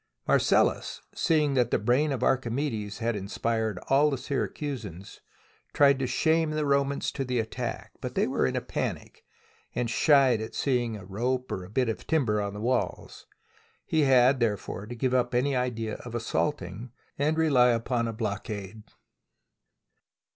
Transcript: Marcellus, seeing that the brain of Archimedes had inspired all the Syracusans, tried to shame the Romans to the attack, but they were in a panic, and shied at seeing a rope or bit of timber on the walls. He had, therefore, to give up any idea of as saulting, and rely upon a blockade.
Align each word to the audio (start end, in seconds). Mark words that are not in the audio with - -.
Marcellus, 0.27 1.03
seeing 1.13 1.53
that 1.53 1.69
the 1.69 1.77
brain 1.77 2.11
of 2.11 2.23
Archimedes 2.23 2.97
had 2.97 3.15
inspired 3.15 3.77
all 3.87 4.09
the 4.09 4.17
Syracusans, 4.17 5.21
tried 5.73 5.99
to 5.99 6.07
shame 6.07 6.49
the 6.49 6.65
Romans 6.65 7.11
to 7.11 7.23
the 7.23 7.39
attack, 7.39 7.91
but 8.01 8.15
they 8.15 8.25
were 8.25 8.47
in 8.47 8.55
a 8.55 8.61
panic, 8.61 9.23
and 9.75 9.91
shied 9.91 10.41
at 10.41 10.55
seeing 10.55 10.95
a 10.97 11.05
rope 11.05 11.51
or 11.51 11.69
bit 11.69 11.87
of 11.87 12.07
timber 12.07 12.41
on 12.41 12.55
the 12.55 12.59
walls. 12.61 13.27
He 13.85 14.01
had, 14.01 14.39
therefore, 14.39 14.87
to 14.87 14.95
give 14.95 15.13
up 15.13 15.35
any 15.35 15.55
idea 15.55 15.97
of 15.97 16.15
as 16.15 16.25
saulting, 16.25 16.89
and 17.19 17.37
rely 17.37 17.69
upon 17.69 18.07
a 18.07 18.13
blockade. 18.13 18.81